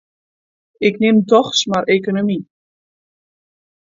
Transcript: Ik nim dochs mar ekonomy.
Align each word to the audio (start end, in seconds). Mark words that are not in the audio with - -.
Ik 0.87 0.95
nim 1.01 1.17
dochs 1.29 1.61
mar 1.69 1.83
ekonomy. 1.95 2.37